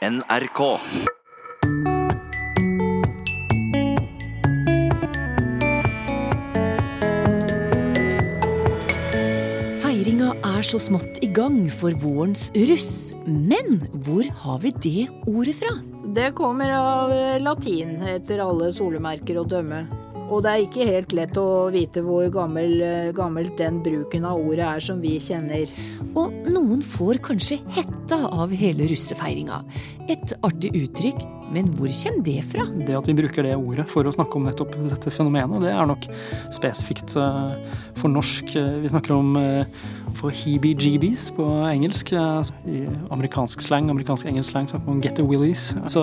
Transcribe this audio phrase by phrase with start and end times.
[0.00, 0.60] NRK.
[9.82, 13.12] Feiringa er så smått i gang for vårens russ.
[13.28, 15.76] Men hvor har vi det ordet fra?
[16.16, 17.12] Det kommer av
[17.44, 19.84] latin, etter alle solemerker å dømme.
[20.30, 24.38] Og det er ikke helt lett å vite hvor gammel, eh, gammelt den bruken av
[24.38, 25.70] ordet er som vi kjenner.
[26.14, 29.64] Og noen får kanskje hetta av hele russefeiringa.
[30.10, 32.66] Et artig uttrykk, men hvor kommer det fra?
[32.86, 35.90] Det at vi bruker det ordet for å snakke om nettopp dette fenomenet, det er
[35.90, 36.06] nok
[36.54, 38.54] spesifikt eh, for norsk.
[38.54, 39.66] Vi snakker om eh,
[40.18, 42.12] for heebie-jeebies på engelsk.
[42.16, 45.70] Altså, I amerikansk slang, amerikansk-engelsk slang snakker man get the willies.
[45.92, 46.02] Så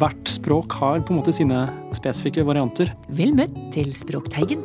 [0.00, 2.94] hvert språk har på en måte sine spesifikke varianter.
[3.08, 4.64] Vel møtt til Språkteigen.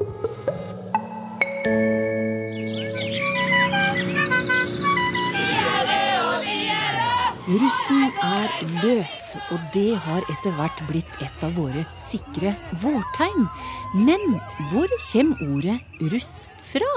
[7.50, 8.52] Russen er
[8.84, 9.14] løs,
[9.50, 12.52] og det har etter hvert blitt et av våre sikre
[12.84, 13.48] vårtegn.
[14.06, 14.36] Men
[14.70, 15.80] hvor kommer ordet
[16.14, 16.92] russ fra?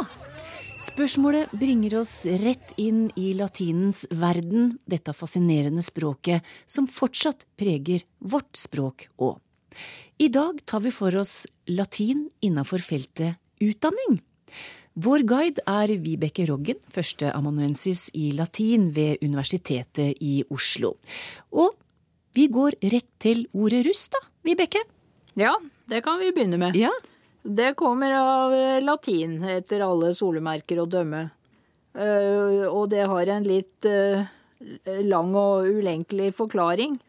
[0.83, 8.58] Spørsmålet bringer oss rett inn i latinens verden, dette fascinerende språket som fortsatt preger vårt
[8.58, 9.39] språk òg.
[10.19, 14.19] I dag tar vi for oss latin innafor feltet utdanning.
[14.98, 20.96] Vår guide er Vibeke Roggen, førsteamanuensis i latin ved Universitetet i Oslo.
[21.55, 21.78] Og
[22.34, 24.83] vi går rett til ordet russ, da, Vibeke?
[25.39, 25.55] Ja,
[25.86, 26.74] det kan vi begynne med.
[26.77, 26.91] Ja,
[27.43, 31.25] Det kommer av eh, latin, etter alle solemerker å dømme.
[31.98, 34.23] Eh, Og det har en litt eh,
[35.03, 37.01] lang og ulenkelig forklaring.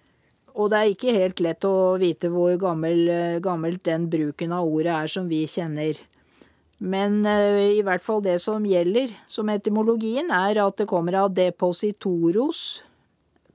[0.58, 3.08] Og det er ikke helt lett å vite hvor gammel,
[3.42, 5.98] gammelt den bruken av ordet er som vi kjenner.
[6.78, 12.84] Men i hvert fall det som gjelder som etymologien, er at det kommer av depositoros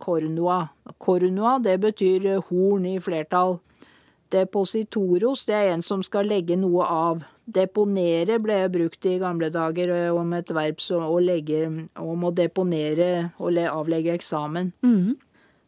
[0.02, 0.64] cornua.
[0.98, 3.60] Cornua, det betyr horn i flertall.
[4.32, 7.22] Depositoros, det er en som skal legge noe av.
[7.48, 11.64] Deponere ble brukt i gamle dager eh, om et verb som å legge,
[11.96, 14.72] om å deponere og avlegge eksamen.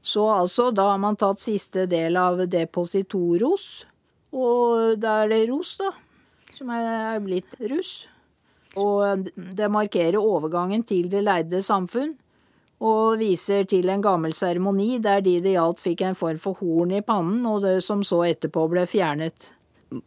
[0.01, 3.85] Så altså, da har man tatt siste del av depositoros,
[4.33, 5.91] og da er det ros, da,
[6.55, 8.07] som er er blitt russ.
[8.79, 12.13] Og det markerer overgangen til det leide samfunn,
[12.81, 16.95] og viser til en gammel seremoni der de det gjaldt fikk en form for horn
[16.97, 19.51] i pannen, og det som så etterpå ble fjernet.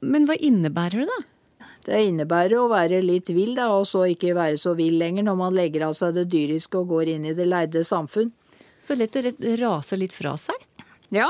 [0.01, 1.67] Men hva innebærer det, da?
[1.83, 5.37] Det innebærer å være litt vill, da, og så ikke være så vill lenger når
[5.37, 8.31] man legger av seg det dyriske og går inn i det leide samfunn.
[8.79, 9.23] Så lett å
[9.59, 10.57] rase litt fra seg?
[11.13, 11.29] Ja,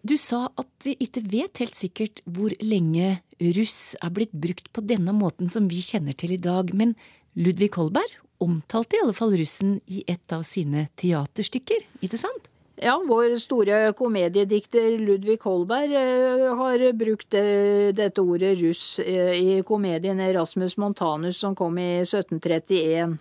[0.00, 3.18] Du sa at vi ikke vet helt sikkert hvor lenge
[3.52, 6.94] russ er blitt brukt på denne måten som vi kjenner til i dag, men
[7.36, 12.50] Ludvig Holberg omtalte i alle fall russen i et av sine teaterstykker, ikke sant?
[12.80, 19.58] Ja, vår store komediedikter Ludvig Holberg eh, har brukt eh, dette ordet russ eh, i
[19.68, 23.18] komedien Erasmus Montanus som kom i 1731.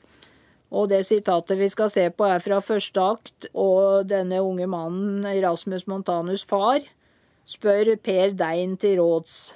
[0.72, 5.26] Og det sitatet vi skal se på er fra første akt, og denne unge mannen,
[5.28, 6.86] Erasmus Montanus' far,
[7.50, 9.50] spør Per Dein til råds.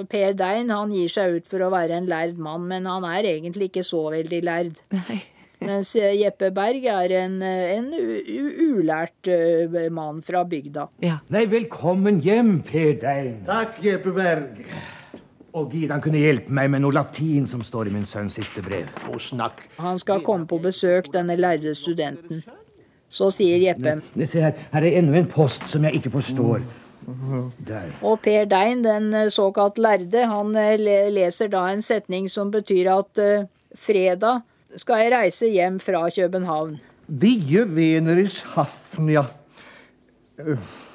[0.00, 3.04] For Per Dein han gir seg ut for å være en lærd mann, men han
[3.04, 4.78] er egentlig ikke så veldig lærd.
[5.68, 7.90] Mens eh, Jeppe Berg er en, eh, en
[8.78, 10.86] ulært eh, mann fra bygda.
[11.04, 11.18] Ja.
[11.28, 13.42] Nei, velkommen hjem, Per Dein.
[13.44, 14.64] Takk, Jeppe Berg.
[15.52, 18.64] Og gid han kunne hjelpe meg med noe latin som står i min sønns siste
[18.64, 18.88] brev.
[19.12, 19.66] Og snakk.
[19.82, 22.40] Han skal komme på besøk, denne lærde studenten.
[23.12, 23.98] Så sier Jeppe.
[24.16, 26.64] Ne, Se her, her er enda en post som jeg ikke forstår.
[27.66, 27.90] Der.
[28.02, 30.76] Og Per Dein, den eh, såkalt lærde, han eh,
[31.12, 34.42] leser da en setning som betyr at eh, fredag
[34.78, 36.78] skal jeg reise hjem fra København.
[37.08, 39.26] Die veneris hafnia.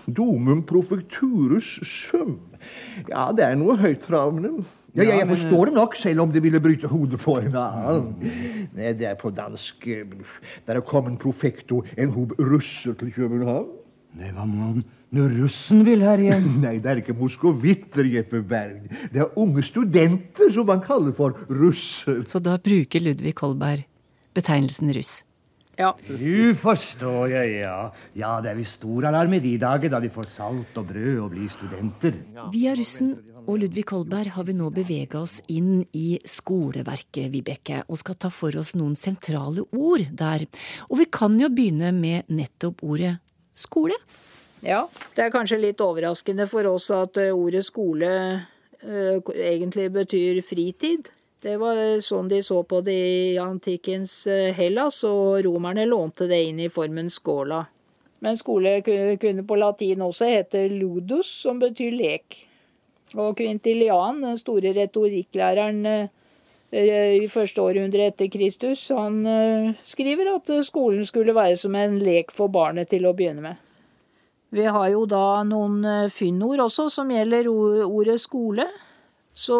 [0.07, 2.39] Domum profekturus sum.
[3.09, 4.65] Ja, det er noe høyt fra men
[4.95, 8.13] ja, ja, jeg forstår det nok, selv om det ville bryte hodet på en annen.
[8.77, 13.67] Nei, det er på dansk Der er kommet profekto en hob russer til København.
[14.15, 14.69] Nei, hva må
[15.13, 16.47] nå russen vil her igjen?
[16.65, 18.89] Nei, det er ikke moskovitter, Jeppe Berg.
[19.13, 22.23] Det er unge studenter som man kaller for russer.
[22.29, 23.85] Så da bruker Ludvig Kolberg
[24.35, 25.23] betegnelsen russ.
[25.75, 27.91] Ja, Du forstår jeg, ja.
[28.15, 31.17] Ja, det er visst stor alarm i de dager da de får salt og brød
[31.19, 32.15] og blir studenter.
[32.53, 33.09] Via russen
[33.43, 38.31] og Ludvig Kolberg har vi nå bevega oss inn i skoleverket, Vibeke, og skal ta
[38.31, 40.47] for oss noen sentrale ord der.
[40.87, 43.17] Og vi kan jo begynne med nettopp ordet
[43.51, 43.99] skole.
[44.65, 44.87] Ja.
[45.15, 48.09] Det er kanskje litt overraskende for oss at eh, ordet skole
[48.81, 49.19] eh,
[49.51, 51.11] egentlig betyr fritid.
[51.45, 56.41] Det var sånn de så på det i antikkens eh, Hellas, og romerne lånte det
[56.47, 57.61] inn i formen skåla.
[58.25, 62.39] Men skole kunne på latin også hete ludus, som betyr lek.
[63.13, 66.07] Og Quintilian, den store retorikklæreren
[66.73, 69.21] i første århundre etter Kristus, han
[69.85, 73.64] skriver at skolen skulle være som en lek for barnet til å begynne med.
[74.49, 78.67] Vi har jo da noen eh, fyndord også som gjelder ordet skole.
[79.35, 79.57] Så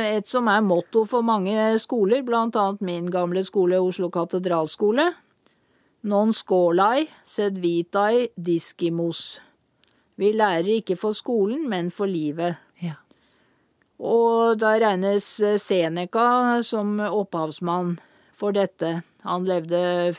[0.00, 2.66] et som er motto for mange skoler, bl.a.
[2.80, 5.10] min gamle skole, Oslo katedralskole,
[6.08, 9.40] non scolai sed vitai discimus.
[10.16, 12.56] Vi lærer ikke for skolen, men for livet.
[12.80, 12.96] Ja.
[14.00, 15.28] Og da regnes
[15.60, 17.98] Seneca som opphavsmann
[18.32, 19.02] for dette.
[19.28, 20.14] Han levde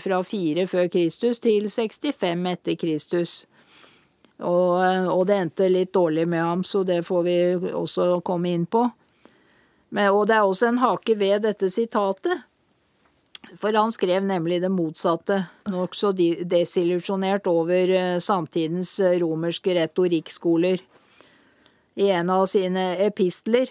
[0.00, 3.42] fra fire før Kristus til 65 etter Kristus.
[4.42, 4.72] Og,
[5.12, 7.36] og, det endte litt dårlig med ham, så det får vi
[7.72, 8.86] også komme inn på.
[9.92, 12.46] Men, og det er også en hake ved dette sitatet.
[13.58, 16.12] For han skrev nemlig det motsatte, nokså
[16.48, 20.80] desillusjonert over eh, samtidens eh, romerske retorikkskoler.
[22.00, 23.68] I en av sine epistler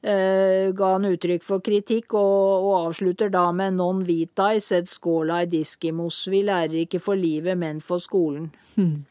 [0.00, 5.44] eh, ga han uttrykk for kritikk, og, og, avslutter da med non vitae sed scolae
[5.50, 6.22] discimus.
[6.32, 8.48] Vi lærer ikke for livet, men for skolen.
[8.78, 9.04] Hmm.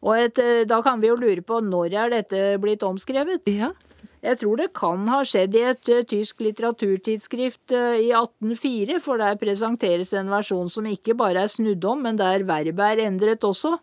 [0.00, 3.48] Og et, eh, da kan vi jo lure på når er dette blitt omskrevet?
[3.50, 3.72] Ja.
[4.20, 9.20] Jeg tror det kan ha skjedd i et uh, tysk litteraturtidsskrift uh, i 1804, for
[9.20, 13.44] der presenteres en versjon som ikke bare er snudd om, men der verbet er endret
[13.48, 13.78] også.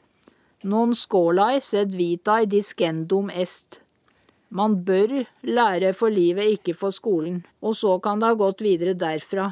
[0.69, 3.81] Non scolae sed vitae discendum est.
[4.54, 7.42] Man bør lære for livet, ikke for skolen.
[7.62, 9.52] Og så kan det ha gått videre derfra.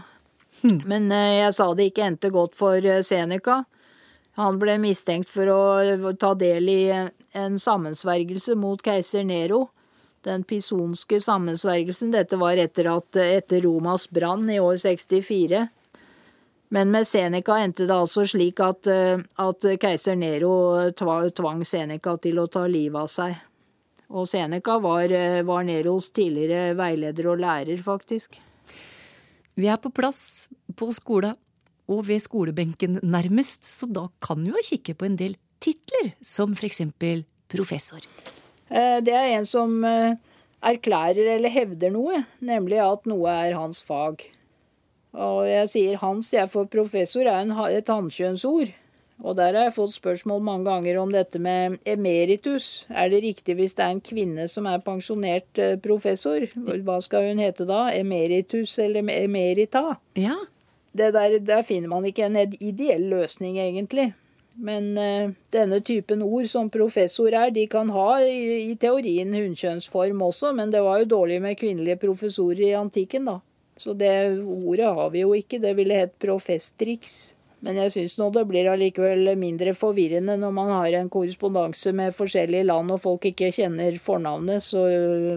[0.62, 0.80] Hmm.
[0.88, 3.66] Men jeg sa det ikke endte godt for Seneca.
[4.36, 9.70] Han ble mistenkt for å ta del i en sammensvergelse mot keiser Nero.
[10.26, 12.12] Den pisonske sammensvergelsen.
[12.12, 15.62] Dette var etter, at, etter Romas brann i år 64.
[16.76, 22.50] Men med Seneca endte det altså slik at, at keiser Nero tvang Seneca til å
[22.52, 23.38] ta livet av seg.
[24.12, 25.14] Og Seneca var,
[25.48, 28.36] var Neros tidligere veileder og lærer, faktisk.
[29.56, 31.38] Vi er på plass på skolen
[31.92, 36.56] og ved skolebenken nærmest, så da kan vi jo kikke på en del titler, som
[36.66, 38.02] eksempel professor.
[38.70, 40.16] Eh, det er en som eh,
[40.66, 44.26] erklærer eller hevder noe, nemlig at noe er hans fag.
[45.16, 48.74] Og jeg sier hans, jeg, for professor er et hannkjønnsord.
[49.24, 52.84] Og der har jeg fått spørsmål mange ganger om dette med emeritus.
[52.90, 56.44] Er det riktig hvis det er en kvinne som er pensjonert eh, professor?
[56.84, 57.86] Hva skal hun hete da?
[57.96, 59.96] Emeritus eller emerita?
[60.20, 60.36] Ja,
[60.96, 64.14] der, der, finner man ikke en ideell løsning, egentlig.
[64.56, 70.22] Men uh, denne typen ord som professor er, de kan ha i, i teorien hunnkjønnsform
[70.30, 73.40] også, men det var jo dårlig med kvinnelige professorer i antikken, da.
[73.76, 75.60] Så det ordet har vi jo ikke.
[75.60, 77.36] Det ville hett profestrix.
[77.66, 82.14] Men jeg syns nå det blir allikevel mindre forvirrende når man har en korrespondanse med
[82.14, 84.84] forskjellige land og folk ikke kjenner fornavnet så,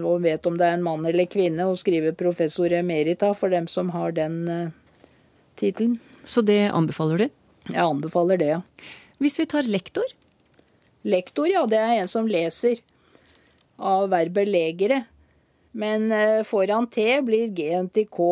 [0.03, 3.65] og vet om det er en mann eller kvinne, og skriver professor emerita for dem
[3.71, 4.67] som har den uh,
[5.59, 5.97] tittelen.
[6.23, 7.27] Så det anbefaler du?
[7.69, 8.59] Jeg anbefaler det, ja.
[9.19, 10.05] Hvis vi tar lektor?
[11.03, 11.65] Lektor, ja.
[11.69, 12.81] Det er en som leser.
[13.77, 15.03] Av verbet legere.
[15.71, 18.29] Men eh, foran T blir G-en til K.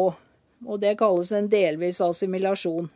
[0.65, 2.89] Og det kalles en delvis assimilasjon.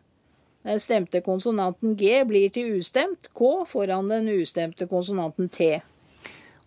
[0.65, 5.73] Den stemte konsonanten G blir til ustemt K foran den ustemte konsonanten T.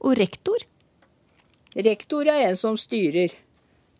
[0.03, 0.67] Og rektor?
[1.75, 3.35] Rektor er en som styrer.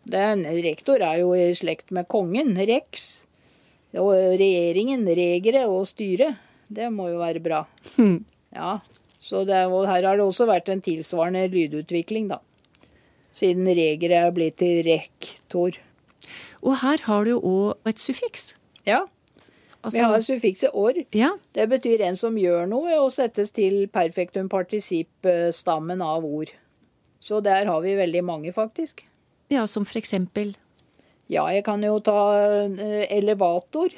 [0.05, 3.25] Den, rektor er jo i slekt med kongen, rex.
[4.01, 6.41] Og regjeringen, regere og styret.
[6.67, 7.61] Det må jo være bra.
[8.55, 8.79] Ja,
[9.21, 12.39] så det, her har det også vært en tilsvarende lydutvikling, da.
[13.35, 15.75] Siden regere er blitt til rektor.
[16.63, 18.53] Og her har du jo òg et suffiks.
[18.87, 19.03] Ja.
[19.85, 20.97] Altså, vi har suffikset or.
[21.13, 21.33] Ja.
[21.53, 26.53] Det betyr en som gjør noe, og settes til perfektum particip-stammen av ord.
[27.21, 29.03] Så der har vi veldig mange, faktisk.
[29.53, 30.55] Ja, som for eksempel
[31.31, 33.93] ja, jeg kan jo ta eh, elevator,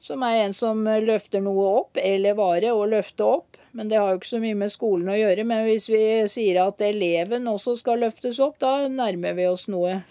[0.00, 2.00] som er en som løfter noe opp.
[2.00, 3.58] Elevare og løfte opp.
[3.74, 5.44] Men det har jo ikke så mye med skolen å gjøre.
[5.48, 10.02] Men hvis vi sier at eleven også skal løftes opp, da nærmer vi oss noe.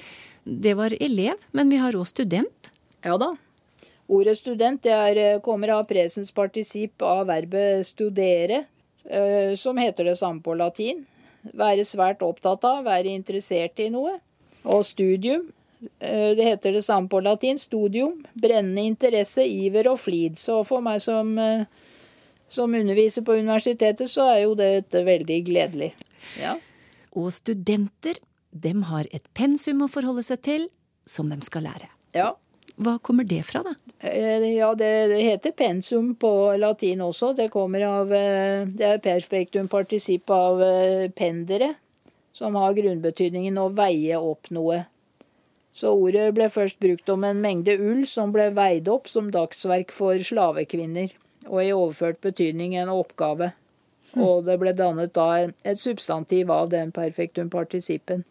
[0.44, 2.72] Det var elev, men vi har òg student.
[3.06, 3.32] Ja da.
[4.14, 8.66] Ordet student er, eh, kommer av presens partisip av verbet studere,
[9.10, 11.06] eh, som heter det samme på latin.
[11.54, 14.18] Være svært opptatt av, være interessert i noe.
[14.66, 15.63] Og studium Eh,
[16.00, 17.60] det heter det samme på latin.
[17.60, 18.26] Studium.
[18.34, 20.38] Brennende interesse, iver og flid.
[20.42, 21.66] Så for meg som, eh,
[22.50, 25.94] som underviser på universitetet, så er jo dette veldig gledelig.
[26.42, 26.58] Ja.
[27.14, 28.18] Og studenter,
[28.52, 30.70] dem har et pensum å forholde seg til,
[31.06, 31.90] som de skal lære.
[32.14, 32.34] Ja.
[32.82, 33.76] Hva kommer det fra, da?
[34.00, 34.90] Eh, ja, det,
[35.22, 37.34] heter pensum på latin også.
[37.38, 41.74] Det kommer av eh, Det er perfektum partisipp av eh, pendere,
[42.34, 44.82] som har grunnbetydningen å veie opp noe.
[45.74, 49.94] Så ordet ble først brukt om en mengde ull som ble veid opp som dagsverk
[49.94, 51.10] for slavekvinner,
[51.50, 53.50] og i overført betydning en oppgave.
[54.20, 58.22] Og det ble dannet da et substantiv av den perfektum participen.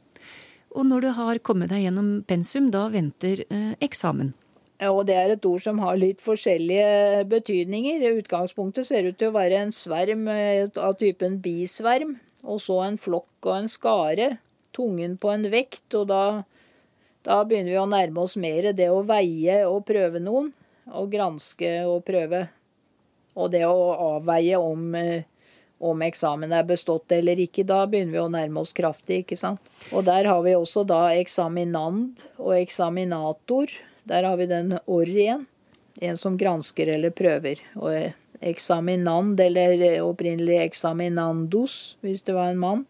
[0.73, 4.33] Og når du har kommet deg gjennom pensum, da venter eh, eksamen.
[4.89, 8.07] Og det er et ord som har litt forskjellige betydninger.
[8.23, 13.47] Utgangspunktet ser ut til å være en sverm av typen bisverm, og så en flokk
[13.47, 14.31] og en skare.
[14.75, 16.23] Tungen på en vekt, og da
[17.23, 20.51] da begynner vi å nærme oss mer det å veie og prøve noen,
[20.91, 22.49] og granske og prøve.
[23.39, 25.23] Og det å avveie om, eh,
[25.81, 29.61] om eksamen er bestått eller ikke, da begynner vi å nærme oss kraftig, ikke sant.
[29.93, 33.71] Og der har vi også da eksaminand og eksaminator.
[34.07, 35.47] Der har vi den orr igjen.
[36.01, 37.61] En som gransker eller prøver.
[37.77, 38.13] Og
[38.43, 42.87] eksaminand, eller opprinnelig eksaminandos, hvis det var en mann.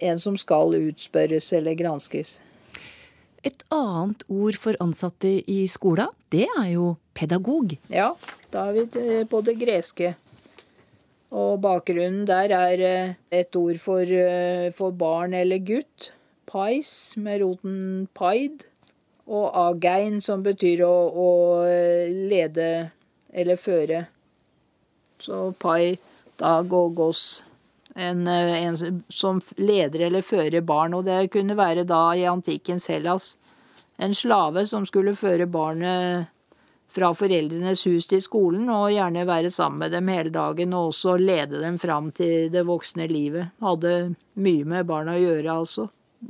[0.00, 2.38] En som skal utspørres eller granskes.
[3.46, 7.76] Et annet ord for ansatte i skolen, det er jo pedagog.
[7.92, 8.12] Ja,
[8.52, 10.14] da er vi på det greske.
[11.28, 16.12] Og bakgrunnen der er eh, et ord for, eh, for barn eller gutt.
[16.48, 18.64] Pais, med roten paid.
[19.28, 21.28] Og agein, som betyr å, å
[21.68, 22.88] eh, lede
[23.28, 24.06] eller føre.
[25.20, 25.98] Så pai,
[26.40, 27.42] da gogos
[27.98, 30.94] en, eh, en, som leder eller fører barn.
[30.94, 33.36] Og det kunne være da i antikkens Hellas
[33.98, 36.28] en slave som skulle føre barnet
[36.88, 41.18] fra foreldrenes hus til skolen, og gjerne være sammen med dem hele dagen, og også
[41.20, 43.50] lede dem fram til det voksne livet.
[43.60, 45.88] Hadde mye med barna å gjøre, altså.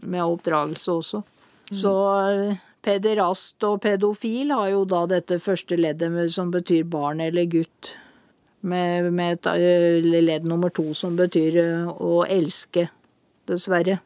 [0.09, 1.23] Med oppdragelse også.
[1.69, 1.77] Mm.
[1.83, 1.95] Så
[2.33, 7.93] eh, pederast og pedofil har jo da dette første leddet som betyr barn eller gutt
[8.61, 12.89] med, med et eh, ledd nummer to som betyr eh, å elske,
[13.49, 13.99] dessverre.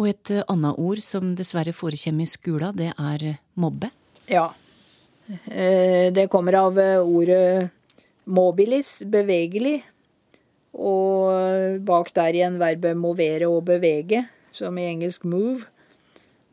[0.00, 3.92] Og et eh, annet ord som dessverre forekommer i skolen, det er mobbe?
[4.30, 4.50] Ja.
[5.30, 7.68] Det kommer av ordet
[8.26, 9.76] mobilis, bevegelig.
[10.74, 15.68] Og bak der igjen verbet movere og bevege, som i engelsk move.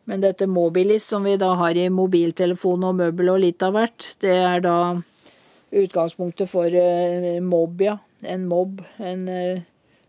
[0.07, 4.05] Men dette mobilis som vi da har i mobiltelefon og møbel og litt av hvert,
[4.22, 4.77] det er da
[5.71, 7.97] utgangspunktet for uh, mobb, ja.
[8.21, 8.81] En mobb.
[8.97, 9.62] En uh,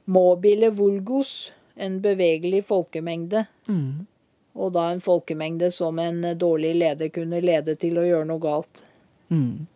[0.05, 1.53] mobile vulgos.
[1.77, 3.45] En bevegelig folkemengde.
[3.69, 4.07] Mm.
[4.59, 8.83] Og da en folkemengde som en dårlig leder kunne lede til å gjøre noe galt.
[9.31, 9.69] Mm.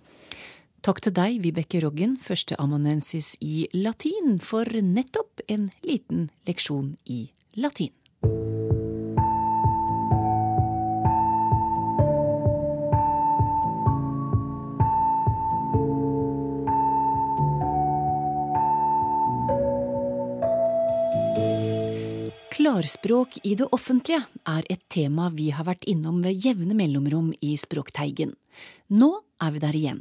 [0.82, 7.92] Takk til deg, Vibeke Roggen, førsteamanuensis i latin, for nettopp en liten leksjon i latin.
[22.82, 27.52] Klarspråk i det offentlige er et tema vi har vært innom ved jevne mellomrom i
[27.54, 28.32] Språkteigen.
[28.90, 30.00] Nå er vi der igjen.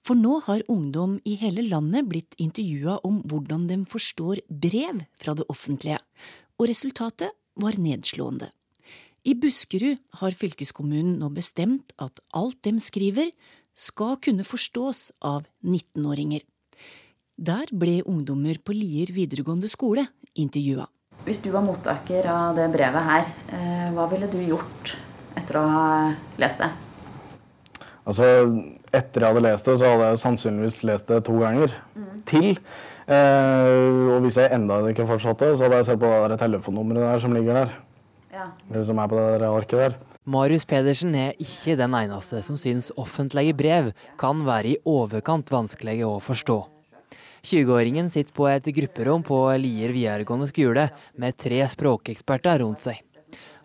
[0.00, 5.34] For nå har ungdom i hele landet blitt intervjua om hvordan de forstår brev fra
[5.36, 5.98] det offentlige,
[6.56, 8.48] og resultatet var nedslående.
[9.28, 13.28] I Buskerud har fylkeskommunen nå bestemt at alt de skriver,
[13.76, 16.40] skal kunne forstås av 19-åringer.
[17.36, 20.88] Der ble ungdommer på Lier videregående skole intervjua.
[21.24, 24.90] Hvis du var mottaker av det brevet her, eh, hva ville du gjort
[25.40, 25.86] etter å ha
[26.36, 26.68] lest det?
[28.04, 28.26] Altså,
[28.92, 32.10] etter jeg hadde lest det, så hadde jeg sannsynligvis lest det to ganger mm.
[32.28, 32.50] til.
[33.08, 37.24] Eh, og hvis jeg enda ikke fortsatte, så hadde jeg sett på det telefonnummeret der
[37.24, 37.72] som ligger der.
[38.34, 38.50] Ja.
[38.68, 39.98] Eller som er på det arket der.
[40.28, 43.90] Marius Pedersen er ikke den eneste som syns offentlige brev
[44.20, 46.60] kan være i overkant vanskelige å forstå.
[47.44, 50.86] 20-åringen sitter på et grupperom på Lier videregående skole
[51.20, 53.02] med tre språkeksperter rundt seg.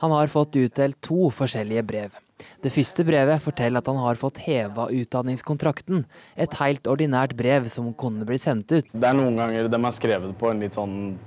[0.03, 2.17] Han har fått utdelt to forskjellige brev.
[2.63, 6.05] Det første brevet forteller at han har fått heva utdanningskontrakten.
[6.39, 8.91] Et helt ordinært brev som kunne blitt sendt ut.
[8.91, 11.17] Det er noen ganger de er skrevet på en litt sånn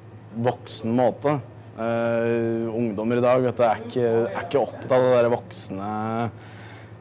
[0.45, 1.39] voksen måte.
[1.73, 5.93] Uh, ungdommer i dag vet du, er, ikke, er ikke opptatt av det der voksne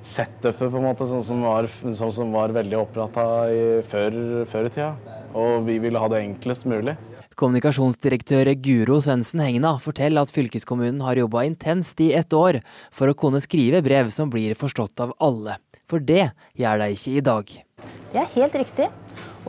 [0.01, 4.15] setupet, på en måte, sånn som var, sånn som var veldig opptatt av før,
[4.49, 6.97] før i tida og vi ville ha det enklest mulig.
[7.39, 12.61] Kommunikasjonsdirektør Guro Svendsen Hegna forteller at fylkeskommunen har jobba intenst i ett år
[12.93, 15.57] for å kunne skrive brev som blir forstått av alle.
[15.91, 17.55] For det gjør de ikke i dag.
[18.11, 18.91] Det er helt riktig.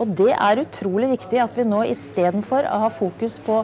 [0.01, 3.59] Og det er utrolig viktig at vi nå istedenfor å ha fokus på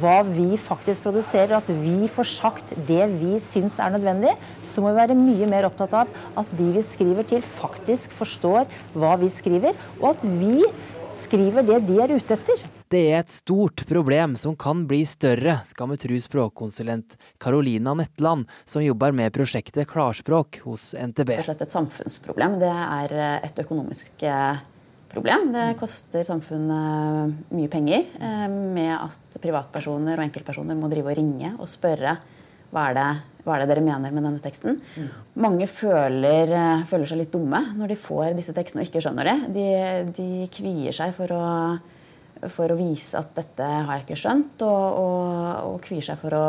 [0.00, 4.32] hva vi faktisk produserer, at vi får sagt det vi syns er nødvendig,
[4.70, 8.64] så må vi være mye mer opptatt av at de vi skriver til, faktisk forstår
[8.96, 10.64] hva vi skriver, og at vi
[11.16, 12.64] skriver det de er ute etter.
[12.92, 18.46] Det er et stort problem som kan bli større, skal vi tro språkkonsulent Carolina Netland,
[18.68, 21.32] som jobber med prosjektet Klarspråk hos NTB.
[21.32, 22.60] Det er slett et samfunnsproblem.
[22.62, 24.62] Det er et økonomisk eh,
[25.14, 25.50] problem.
[25.54, 31.54] Det koster samfunnet mye penger eh, med at privatpersoner og enkeltpersoner må drive og ringe
[31.58, 32.18] og spørre
[32.74, 33.10] hva er det,
[33.44, 34.78] hva er det dere mener med denne teksten.
[34.96, 35.10] Mm.
[35.44, 39.30] Mange føler, eh, føler, seg litt dumme når de får disse tekstene og ikke skjønner
[39.30, 39.36] det.
[39.56, 39.68] De,
[40.16, 41.44] de kvier seg for å
[42.50, 45.28] for å vise at dette har jeg ikke skjønt, og, og,
[45.70, 46.48] og kvier seg for å,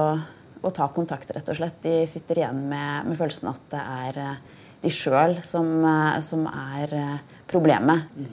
[0.61, 1.77] å, ta kontakt, rett og slett.
[1.85, 6.45] De sitter igjen med, med følelsen at det er eh, de sjøl som, eh, som,
[6.49, 8.09] er eh, problemet.
[8.15, 8.29] Mm.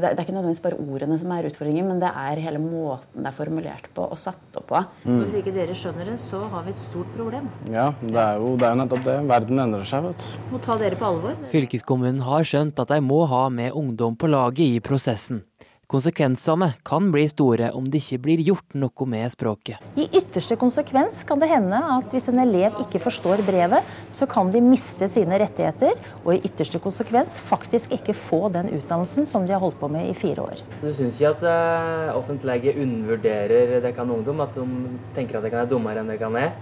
[0.00, 3.30] Det, er ikke nødvendigvis bare ordene som er utfordringen, men det er hele måten det
[3.30, 4.82] er formulert på og satt opp på.
[5.06, 5.20] Mm.
[5.22, 7.48] Hvis ikke dere skjønner det, så har vi et stort problem.
[7.72, 9.16] Ja, det er jo, det er jo nettopp det.
[9.30, 10.48] Verden endrer seg, vet du.
[10.52, 11.38] Må ta dere på alvor.
[11.52, 15.44] Fylkeskommunen har skjønt at de må ha med ungdom på laget i prosessen.
[15.88, 19.80] Konsekvensene kan bli store om det ikke blir gjort noe med språket.
[19.96, 24.52] I ytterste konsekvens kan det hende at hvis en elev ikke forstår brevet, så kan
[24.52, 29.56] de miste sine rettigheter, og i ytterste konsekvens faktisk ikke få den utdannelsen som de
[29.56, 30.60] har holdt på med i fire år.
[30.76, 34.44] Så du syns ikke at uh, offentlige undervurderer det kan ungdom?
[34.44, 34.68] At de
[35.16, 36.52] tenker at det kan være dummere enn det kan være?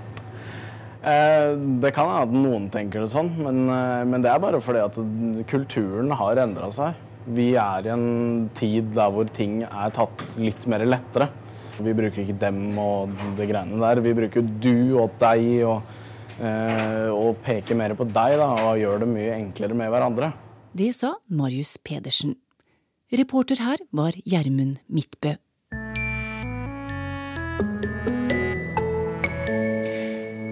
[1.06, 1.52] Eh,
[1.82, 4.80] det kan hende at noen tenker det sånn, men, eh, men, det er bare fordi
[4.82, 4.96] at
[5.50, 6.94] kulturen har endra seg.
[7.26, 11.26] Vi er i en tid der hvor ting er tatt litt mer lettere.
[11.82, 14.00] Vi bruker ikke dem og det greiene der.
[14.04, 15.96] Vi bruker du og deg og,
[16.38, 20.30] eh, og peker mer på deg da, og gjør det mye enklere med hverandre.
[20.76, 22.36] Det sa Marius Pedersen.
[23.10, 25.34] Reporter her var Gjermund Midtbø.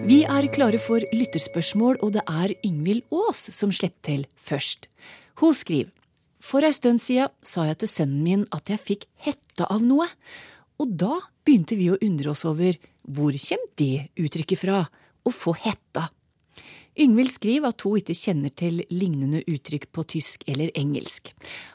[0.04, 4.90] Vi er klare for lytterspørsmål, og det er Yngvild Aas som slipper til først.
[5.40, 5.93] Hun skriver
[6.44, 10.06] for ei stund siden sa jeg til sønnen min at jeg fikk hetta av noe,
[10.80, 14.82] og da begynte vi å undre oss over hvor kommer det uttrykket fra,
[15.24, 16.10] å få hetta.
[17.00, 21.32] Yngvild skriver at hun ikke kjenner til lignende uttrykk på tysk eller engelsk.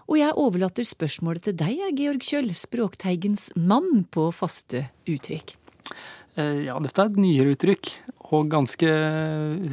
[0.08, 5.58] Og jeg overlater spørsmålet til deg, Georg Kjøll, Språkteigens mann på faste uttrykk.
[6.40, 7.92] Eh, ja, dette er et nyere uttrykk,
[8.30, 8.94] og ganske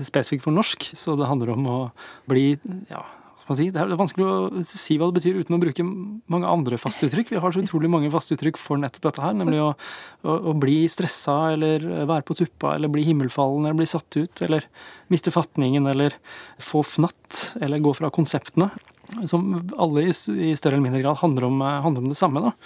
[0.08, 0.88] spesifikt for norsk.
[0.96, 1.78] Så det handler om å
[2.26, 2.56] bli
[2.90, 3.04] ja,
[3.54, 7.06] si, det er vanskelig å si hva det betyr uten å bruke mange andre faste
[7.06, 7.30] uttrykk.
[7.30, 9.68] Vi har så utrolig mange faste uttrykk for nettopp dette her, nemlig å,
[10.26, 14.42] å, å bli stressa eller være på tuppa eller bli himmelfallen eller bli satt ut
[14.42, 14.66] eller
[15.12, 16.18] miste fatningen eller
[16.58, 18.72] få fnatt eller gå fra konseptene.
[19.30, 22.42] Som alle i, større eller mindre grad handler om, handler om det samme.
[22.42, 22.56] da.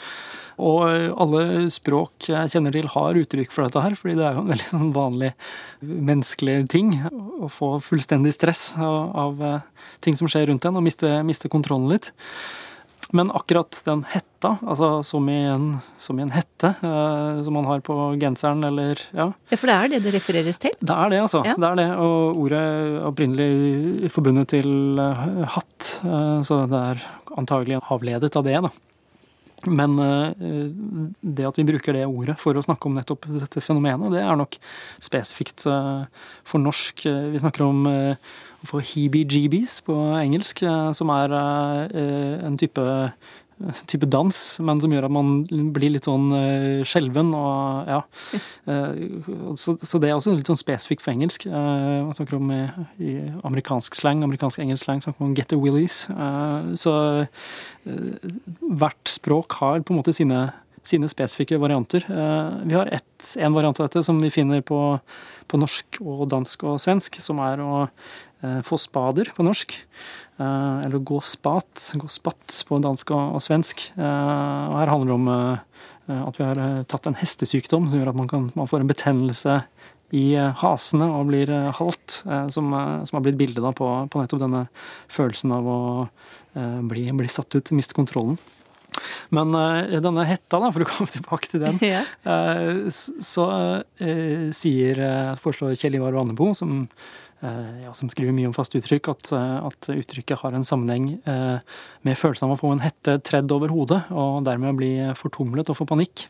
[0.61, 0.85] Og
[1.25, 4.53] alle språk jeg kjenner til, har uttrykk for dette her, fordi det er jo en
[4.53, 5.35] veldig sånn vanlig
[5.81, 6.95] menneskelig ting
[7.41, 9.61] å få fullstendig stress av, av eh,
[10.05, 12.13] ting som skjer rundt en, og miste, miste, kontrollen litt.
[13.17, 15.65] Men akkurat den hetta, altså som i en,
[15.99, 19.33] som i en hette eh, som man har på genseren eller ja.
[19.51, 19.57] ja.
[19.57, 20.77] For det er det det refereres til?
[20.79, 21.43] Det er det, altså.
[21.49, 21.57] Ja.
[21.59, 21.89] Det er det.
[22.05, 27.03] Og ordet er opprinnelig forbundet til uh, hatt, eh, så det er
[27.41, 28.73] antagelig avledet av det, da.
[29.69, 30.71] Men eh,
[31.21, 34.39] det at vi bruker det ordet for å snakke om nettopp dette fenomenet, det er
[34.41, 34.57] nok
[35.03, 36.07] spesifikt eh,
[36.49, 37.05] for norsk.
[37.05, 37.85] Vi snakker om
[38.69, 40.61] for heebie-jeebies på engelsk,
[40.93, 42.83] som er en type
[43.91, 45.33] type dans, men som gjør at man
[45.75, 48.01] blir litt sånn uh, skjelven og ja.
[48.69, 51.47] Uh, så, så, det er også litt sånn spesifikt for engelsk.
[51.49, 52.63] Uh, man snakker om i,
[53.03, 56.05] i amerikansk slang, amerikansk-engelsk slang snakker man om get the willies.
[56.11, 56.95] Uh, så
[58.61, 60.49] hvert språk har på en måte sine,
[60.87, 62.05] sine spesifikke varianter.
[62.69, 64.81] vi har ett, en variant av dette som vi finner på,
[65.49, 67.87] på norsk og dansk og svensk, som er å
[68.65, 69.75] få spader på norsk.
[70.41, 73.91] Eh, eller gå spat, gå spatt på dansk og, svensk.
[73.99, 78.13] Eh, og her handler det om eh, at vi har tatt en hestesykdom som gjør
[78.15, 79.59] at man, kan, man får en betennelse
[80.17, 82.17] i hasene og blir halt,
[82.51, 82.73] som,
[83.07, 84.65] som har blitt bildet på, på, nettopp denne
[85.07, 85.77] følelsen av å
[86.91, 88.35] bli, bli satt ut, miste kontrollen.
[89.31, 92.03] Men denne hetta, da, for å komme tilbake til den, ja.
[92.91, 93.47] så
[94.51, 95.05] sier,
[95.39, 96.89] foreslår Kjell Ivar Vannebo, som
[97.85, 101.79] ja, som skriver mye om faste uttrykk, at, eh, at, uttrykket har en sammenheng eh,
[102.07, 105.79] med følelsen av å få en hette tredd over hodet, og dermed bli fortumlet og
[105.79, 106.27] få panikk.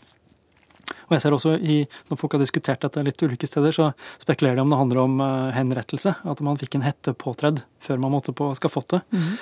[1.06, 3.90] Og jeg ser også i, Når folk har diskutert dette litt ulike steder, så
[4.22, 5.20] spekulerer de om det handler om
[5.54, 6.16] henrettelse.
[6.26, 9.02] At man fikk en hette påtredd før man måtte på skafottet.
[9.10, 9.36] Mm -hmm.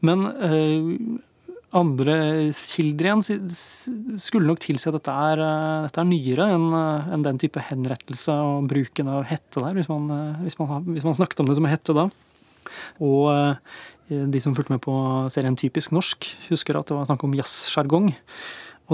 [0.00, 1.20] Men
[1.74, 2.16] andre
[2.54, 3.22] kilder igjen
[4.22, 5.42] skulle nok tilsi at dette er,
[5.86, 10.08] dette er nyere enn en den type henrettelse og bruken av hette der, hvis man,
[10.44, 12.08] hvis, man, hvis man, snakket om det som hette da.
[13.02, 13.56] Og
[14.08, 14.94] de som fulgte med på
[15.32, 18.12] serien Typisk norsk, husker at det var snakk om jazzsjargong.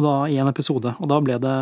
[0.01, 0.93] I en episode.
[1.03, 1.57] Og da ble det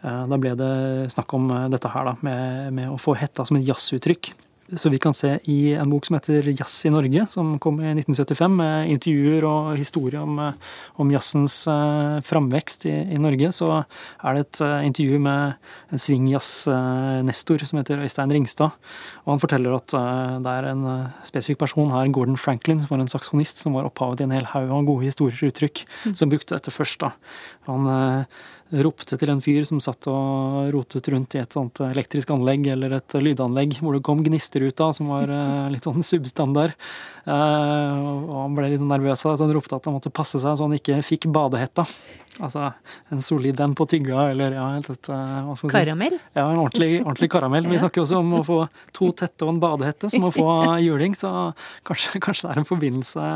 [0.00, 0.74] Eh, da ble det
[1.12, 4.32] snakk om eh, dette her, da, med, med å få hetta som et jazzuttrykk.
[4.76, 7.90] Så vi kan se i en bok som heter 'Jazz i Norge', som kom i
[7.94, 10.52] 1975, med intervjuer og historie om, eh,
[10.96, 11.64] om jazzens
[12.22, 13.84] framvekst i, i, Norge, så
[14.24, 15.54] er det et intervju med
[15.92, 18.70] en swingjazz-nestor som heter Øystein Ringstad.
[19.26, 19.88] Og han forteller at
[20.42, 24.18] det er en spesifikk person her, Gordon Franklin, som var en saksonist, som var opphavet
[24.18, 26.14] til en hel haug av gode historier og uttrykk, mm.
[26.14, 27.00] som brukte dette først.
[27.00, 27.10] da.
[27.66, 28.26] Han
[28.70, 32.94] ropte til en fyr som satt og rotet rundt i et sånt elektrisk anlegg eller
[33.00, 36.76] et lydanlegg hvor det kom gnister ut av, som var eh, litt sånn substandard.
[37.24, 37.98] Eh,
[38.30, 40.54] og han ble litt nervøs av det, så han ropte at han måtte passe seg
[40.56, 41.86] så han ikke fikk badehetta.
[42.40, 42.70] Altså
[43.12, 45.12] en solid en på tygga, eller ja, et, et,
[45.58, 45.70] si?
[45.72, 46.16] Karamell?
[46.32, 47.66] Ja, en ordentlig, ordentlig karamell.
[47.68, 48.62] Vi snakker også om å få
[48.96, 50.48] to tette og en badehette som å få
[50.86, 51.50] juling, så
[51.88, 53.30] kanskje, kanskje det er en forbindelse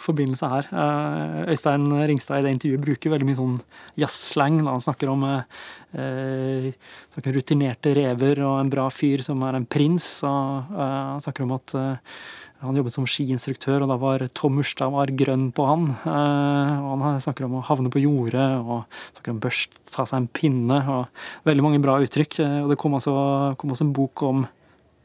[0.00, 0.68] forbindelse her.
[0.72, 3.56] Eh, Øystein Ringstad i det intervjuet bruker veldig mye sånn
[4.00, 4.60] jazzslang.
[4.66, 6.68] Han snakker om eh,
[7.14, 10.12] snakker rutinerte rever og en bra fyr som er en prins.
[10.26, 12.14] Og, eh, han snakker om at eh,
[12.60, 15.86] han jobbet som skiinstruktør, og da var Tom Murstad var grønn på han.
[15.96, 18.84] Eh, og han snakker om å havne på jordet, og
[19.14, 20.80] snakker om børst, ta seg en pinne.
[20.84, 22.40] og Veldig mange bra uttrykk.
[22.44, 23.14] Eh, og det kom også,
[23.60, 24.59] kom også en bok om Eh,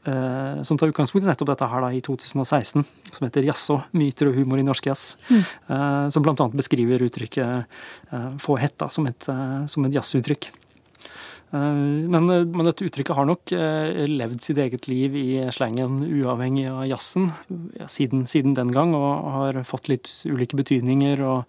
[0.06, 4.36] som tar utgangspunkt i nettopp dette her da, i 2016, som heter 'Jaså myter og
[4.38, 5.16] humor i norsk jazz'.
[5.32, 6.12] Mm.
[6.12, 6.48] som bl.a.
[6.54, 7.66] beskriver uttrykket
[8.12, 9.30] eh, 'få hetta' som et,
[9.68, 10.52] som et jazzuttrykk.
[11.56, 17.30] Men, men, dette uttrykket har nok levd sitt eget liv i slangen uavhengig av jazzen
[17.80, 21.46] ja, siden, siden, den gang, og har fått litt ulike betydninger og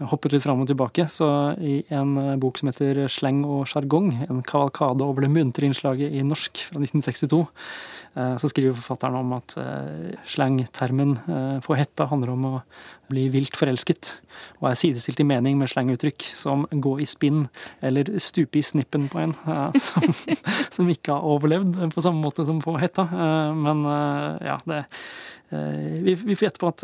[0.00, 1.08] hoppet litt fram og tilbake.
[1.10, 1.26] Så
[1.58, 6.22] i en bok som heter 'Slang og sjargong', en kavalkade over det muntre innslaget i
[6.22, 7.46] norsk fra 1962,
[8.18, 11.16] Eh, så skriver forfatteren om at eh, slangtermen
[11.64, 12.54] på hetta handler om å
[13.08, 14.16] bli vilt forelsket,
[14.60, 17.46] og er sidestilt i mening med slanguttrykk som gå i spinn
[17.84, 19.32] eller stupe i snippen på en,
[19.86, 20.04] som,
[20.74, 23.06] som ikke har overlevd på samme måte som på hetta.
[23.56, 23.80] Men
[24.44, 24.82] ja, det
[25.50, 26.82] vi, vi får gjette på at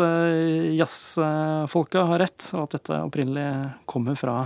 [0.73, 3.49] jazzfolka har rett, og at dette opprinnelig
[3.91, 4.39] kommer fra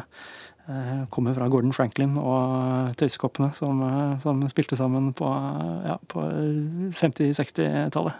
[0.68, 5.24] Eh, kommer fra Gordon Franklin og Tøysekoppene, som, eh, som spilte sammen på,
[5.86, 6.20] ja, på
[6.92, 8.12] 50-60-tallet.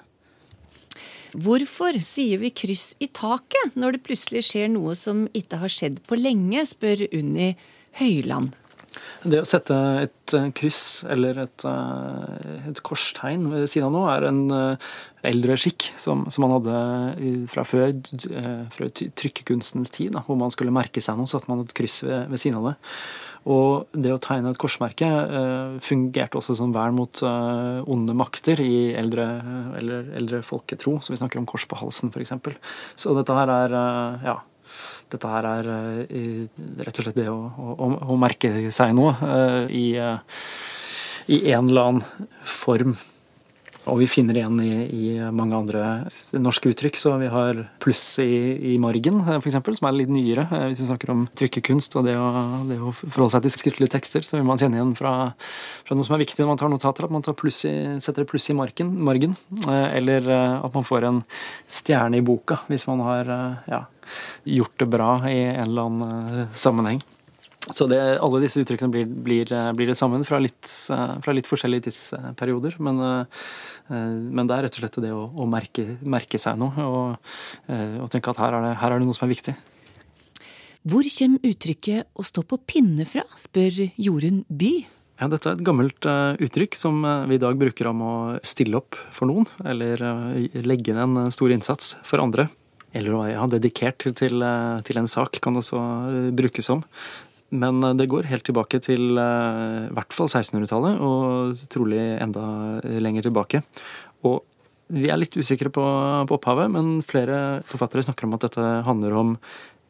[1.36, 6.00] Hvorfor sier vi kryss i taket når det plutselig skjer noe som ikke har skjedd
[6.08, 7.54] på lenge, spør Unni
[8.00, 8.56] Høyland.
[9.26, 14.12] Det å sette et eh, kryss eller et, eh, et korstegn ved siden av noe
[14.14, 14.90] er en eh,
[15.26, 17.90] eldre skikk som, som man hadde fra før,
[18.70, 21.80] fra trykkekunstens tid, da, hvor man skulle merke seg noe, så at man hadde et
[21.80, 22.76] kryss ved, ved, siden av det.
[23.50, 25.08] Og det å tegne et korsmerke
[25.82, 29.26] fungerte også som vern mot onde makter i eldre,
[29.80, 32.34] eller eldre folketro, så vi snakker om kors på halsen f.eks.
[32.98, 33.76] Så dette her er
[34.26, 34.36] ja,
[35.12, 36.00] dette her er uh,
[36.84, 40.18] rett og slett det å, å, å merke seg noe uh, i, uh,
[41.28, 42.96] i, en eller annen form.
[43.88, 45.82] Og vi finner igjen i, i, mange andre
[46.36, 46.98] norske uttrykk.
[47.00, 50.46] Så vi har pluss i, i margen, f.eks., som er litt nyere.
[50.68, 52.28] Hvis vi snakker om trykkekunst og det å,
[52.68, 55.14] det å forholde seg til skriftlige tekster, så vil man kjenne igjen fra,
[55.86, 57.74] fra, noe som er viktig når man tar notater, at man tar i,
[58.04, 59.36] setter et pluss i marken, margen.
[59.68, 61.22] Eller at man får en
[61.70, 63.30] stjerne i boka hvis man har
[63.68, 63.84] ja,
[64.44, 67.02] gjort det bra i en eller annen eh, sammenheng.
[67.66, 71.34] Så det, alle disse uttrykkene blir, blir, eh, blir det sammen fra litt, eh, fra
[71.36, 72.78] litt, forskjellige tidsperioder.
[72.80, 73.00] Men,
[73.88, 77.32] men, det er rett og slett det å, å merke, merke, seg noe og,
[77.68, 79.56] og tenke at her er, det, her er, det, noe som er viktig.
[80.88, 84.86] Hvor kommer uttrykket 'å stå på pinne' fra, spør Jorunn By.
[85.18, 88.14] Ja, dette er et gammelt uh, uttrykk som uh, vi i dag bruker om å
[88.46, 92.46] stille opp for noen, eller uh, legge ned en stor innsats for andre
[92.96, 96.84] eller å ja, dedikert til, eh, til, en sak, kan også eh, brukes som.
[97.54, 102.44] Men eh, det går helt tilbake til i hvert fall 1600-tallet, og trolig enda
[103.00, 103.62] lenger tilbake.
[104.28, 104.42] Og
[104.88, 105.84] vi er litt usikre på,
[106.28, 109.34] på opphavet, men flere forfattere snakker om at dette handler om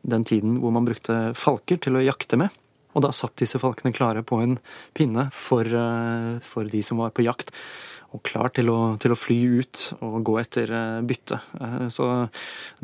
[0.09, 2.55] den tiden hvor man brukte falker til å jakte med.
[2.97, 4.57] Og da satt disse falkene klare på en
[4.97, 5.69] pinne for,
[6.43, 7.53] for de som var på jakt
[8.17, 11.41] og klar til å, til å, fly ut og gå etter eh, bytte.
[11.61, 12.09] Eh, så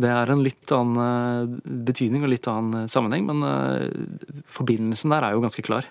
[0.00, 5.36] det er en litt annen eh, betydning og litt annen sammenheng, men forbindelsen der er
[5.36, 5.88] jo ganske klar.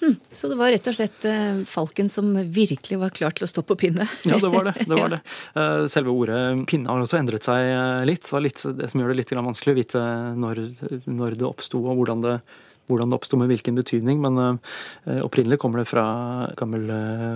[0.00, 1.26] Hm, så det var rett og slett
[1.70, 4.08] falken som virkelig var klar til å stå på pinne?
[4.26, 4.74] Ja, det var det.
[4.80, 5.20] det, var det.
[5.92, 7.68] Selve ordet pinne har også endret seg
[8.08, 8.24] litt.
[8.26, 10.06] Det, litt, det som gjør det litt vanskelig å vite
[10.40, 10.64] når,
[11.04, 12.38] når det oppsto og hvordan det,
[12.88, 14.20] hvordan det oppsto med hvilken betydning.
[14.24, 16.04] Men uh, opprinnelig kommer det fra
[16.58, 16.88] gammel,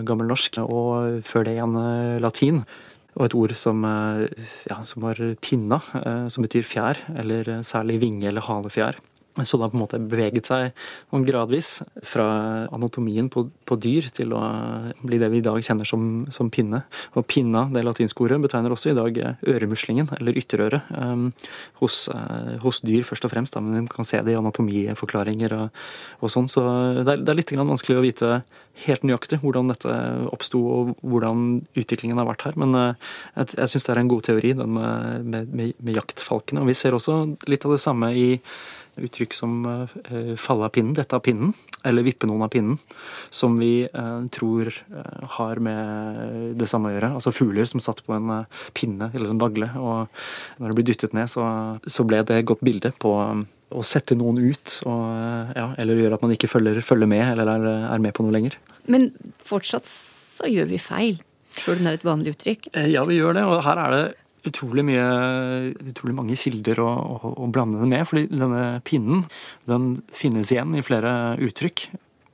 [0.08, 1.78] gammel, norsk, og før det igjen
[2.22, 2.62] latin.
[3.18, 3.82] Og et ord som,
[4.68, 5.80] ja, som var pinna,
[6.30, 9.00] som betyr fjær, eller særlig vinge- eller halefjær.
[9.46, 10.72] Så det har på en måte beveget seg
[11.29, 12.27] gradvis fra
[12.74, 14.42] anatomien på, på, dyr til å
[15.03, 16.83] bli det vi i dag kjenner som, som pinne.
[17.14, 21.29] Og pinna, det latinske ordet, betegner også i dag øremuslingen, eller ytterøret, um,
[21.83, 23.57] hos, uh, hos, dyr først og fremst.
[23.57, 25.83] Da, men vi kan se det i anatomiforklaringer og,
[26.22, 26.51] og sånn.
[26.51, 26.64] Så
[27.03, 28.33] det er, det er litt vanskelig å vite
[28.85, 29.94] helt nøyaktig hvordan dette
[30.31, 31.46] oppsto og hvordan
[31.79, 32.59] utviklingen har vært her.
[32.61, 36.64] Men uh, jeg, jeg syns det er en god teori, den med, med, med jaktfalkene.
[36.64, 37.20] Og vi ser også
[37.51, 38.29] litt av det samme i
[39.04, 41.52] uttrykk som uh, falle av pinnen, dette av pinnen,
[41.87, 42.78] eller vippe noen av pinnen,
[43.30, 47.12] som vi uh, tror uh, har med det samme å gjøre.
[47.18, 48.44] Altså fugler som satt på en
[48.76, 51.46] pinne eller en dagle, og når det blir dyttet ned, så,
[51.87, 53.14] så ble det et godt bilde på
[53.68, 55.02] å sette noen ut, og,
[55.56, 58.34] ja, eller gjøre at man ikke følger, følger med eller er, er, med på noe
[58.34, 58.56] lenger.
[58.88, 59.11] Men
[59.44, 61.18] fortsatt så gjør vi feil,
[61.58, 62.70] sjøl om det er et vanlig uttrykk?
[62.88, 64.06] Ja, vi gjør det, og her er det
[64.48, 65.06] utrolig, mye,
[65.92, 68.04] utrolig mange kilder å, å, å, blande det med.
[68.08, 69.24] fordi denne pinnen
[69.68, 71.88] den finnes igjen i flere uttrykk.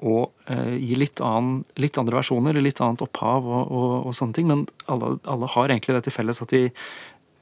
[0.04, 4.36] Og eh, i litt, annen, litt, andre versjoner, litt annet opphav og, og, og sånne
[4.36, 4.50] ting.
[4.50, 6.64] Men alle, alle, har egentlig det til felles at de,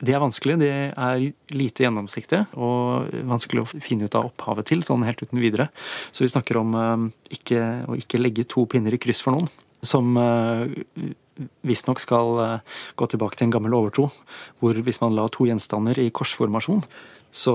[0.02, 0.61] de er vanskelige.
[0.61, 1.24] De er
[1.56, 5.70] lite gjennomsiktige og vanskelig å finne ut av opphavet til, sånn helt uten videre.
[6.12, 7.08] Så vi snakker om eh,
[7.38, 9.50] ikke, å ikke legge to pinner i kryss for noen.
[9.82, 10.78] Som eh,
[11.66, 14.09] visstnok skal eh, gå tilbake til en gammel overtro,
[14.61, 16.85] hvor hvis man la to gjenstander i korsformasjon,
[17.33, 17.55] så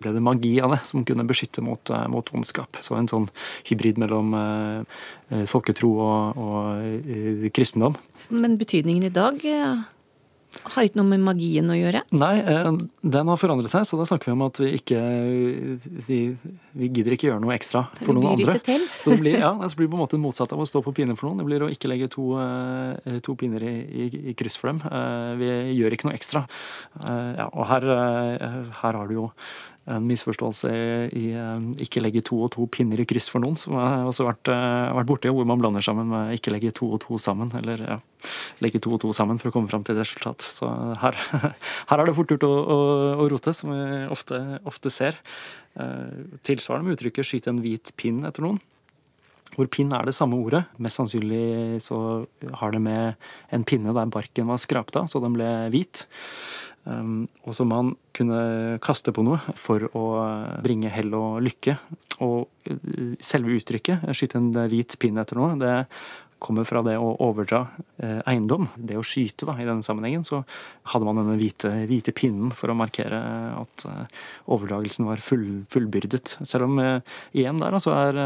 [0.00, 2.80] ble det magi av det som kunne beskytte mot, eh, mot ondskap.
[2.84, 3.28] Så en sånn
[3.68, 7.98] hybrid mellom eh, folketro og, og kristendom.
[8.28, 9.44] Men betydningen i dag
[10.48, 12.00] har ikke noe med magien å gjøre?
[12.16, 12.68] Nei, eh,
[13.04, 15.00] den har forandret seg, så da snakker vi om at vi ikke
[16.08, 16.20] Vi,
[16.72, 18.56] vi gidder ikke gjøre noe ekstra for noen andre.
[18.56, 20.82] Det blir Så det blir, ja, det blir på en måte motsatt av å stå
[20.86, 21.42] på pinne for noen.
[21.42, 24.82] Det blir å ikke legge to, eh, to pinner i, i, i, kryss for dem.
[24.88, 26.46] Eh, vi gjør ikke noe ekstra.
[27.08, 27.84] Ja, og her,
[28.80, 29.26] her har du jo
[29.88, 30.70] en misforståelse
[31.16, 34.26] i eh, ikke legge to og to pinner i kryss for noen, som har også
[34.26, 37.52] vært, eh, vært borti, hvor man blander sammen med ikke legge to og to sammen,
[37.56, 37.98] eller ja,
[38.64, 40.44] legge to og to sammen for å komme fram til et resultat.
[40.44, 40.68] Så
[41.02, 41.18] her,
[41.90, 42.80] her er det fort gjort å, å,
[43.24, 45.20] å, rote, som vi ofte, ofte ser.
[45.78, 48.60] Eh, tilsvarende med uttrykket 'skyte en hvit pinn' etter noen.
[49.56, 50.66] Hvor pinn er det samme ordet.
[50.76, 52.26] Mest sannsynlig så
[52.60, 53.16] har det med
[53.50, 56.04] en pinne der barken var skrapt av, så den ble hvit.
[56.88, 60.04] Um, og som man kunne kaste på noe for å
[60.64, 61.76] bringe hell og lykke.
[62.24, 65.74] Og uh, selve uttrykket, skyte en hvit pinn etter noe, det
[66.42, 67.62] kommer fra det å overdra
[68.02, 68.68] eh, eiendom.
[68.76, 70.24] Det å skyte, da, i denne sammenhengen.
[70.26, 70.42] Så
[70.92, 73.20] hadde man denne hvite, hvite pinnen for å markere
[73.58, 74.20] at eh,
[74.54, 76.38] overdragelsen var full, fullbyrdet.
[76.46, 77.00] Selv om eh,
[77.36, 78.22] igjen der, så er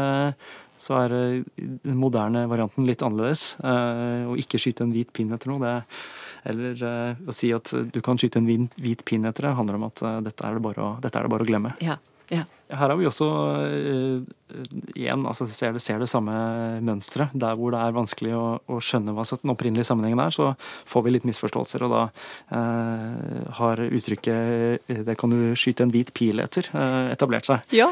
[0.83, 3.53] så er den moderne varianten litt annerledes.
[3.63, 5.85] Å ikke skyte en hvit pinn etter noe, det er
[6.43, 9.87] eller uh, å si at du kan skyte en hvit, pinn etter det, handler om
[9.87, 11.73] at uh, dette, er å, dette, er det bare å, glemme.
[11.83, 11.97] Ja,
[12.33, 12.45] ja.
[12.71, 14.23] Her har vi også uh,
[14.93, 16.33] igjen altså ser, det, ser det samme
[16.85, 17.33] mønsteret.
[17.37, 20.51] Der hvor det er vanskelig å, å, skjønne hva den opprinnelige sammenhengen er, så
[20.89, 21.85] får vi litt misforståelser.
[21.85, 22.03] Og da
[22.53, 27.63] uh, har uttrykket 'det kan du skyte en hvit pil etter' uh, etablert seg.
[27.73, 27.89] Ja.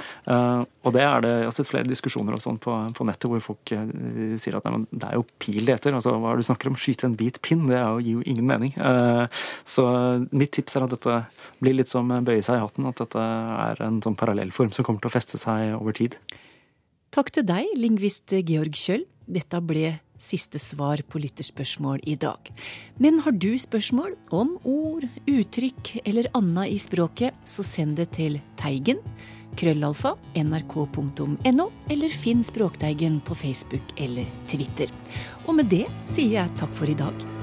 [0.81, 3.41] Og det er det jeg har sett flere diskusjoner og sånn på, på, nettet hvor
[3.43, 5.95] folk sier at nei, det er jo pil det heter.
[5.97, 6.77] Altså, hva er det du snakker om?
[6.79, 7.67] Skyte en hvit pinn?
[7.69, 8.73] Det jo, gir jo ingen mening.
[9.67, 9.85] Så
[10.31, 11.17] mitt tips er at dette
[11.61, 12.89] blir litt som bøye seg i hatten.
[12.89, 16.17] At dette er en sånn parallellform som kommer til å feste seg over tid.
[17.11, 19.03] Takk til deg, lingvist Georg Kjøll.
[19.27, 22.51] Dette ble siste svar på lytterspørsmål i dag.
[23.01, 28.39] Men har du spørsmål om ord, uttrykk eller anna i språket, så send det til
[28.61, 29.01] Teigen,
[29.59, 34.93] krøllalfa, nrk.no, eller finn Språkteigen på Facebook eller Twitter.
[35.47, 37.40] Og med det sier jeg takk for i dag.